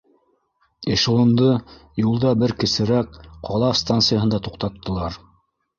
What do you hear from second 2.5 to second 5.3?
кесерәк ҡала станцияһында туҡтаттылар.